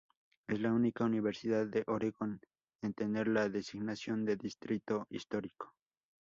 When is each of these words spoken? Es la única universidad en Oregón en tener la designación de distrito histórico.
Es 0.47 0.59
la 0.59 0.73
única 0.73 1.05
universidad 1.05 1.69
en 1.77 1.83
Oregón 1.85 2.41
en 2.81 2.95
tener 2.95 3.27
la 3.27 3.49
designación 3.49 4.25
de 4.25 4.35
distrito 4.35 5.05
histórico. 5.11 5.75